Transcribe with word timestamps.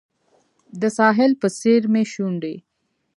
د 0.81 0.83
ساحل 0.97 1.31
په 1.41 1.47
څیر 1.59 1.81
مې 1.93 2.03
شونډې 2.11 2.55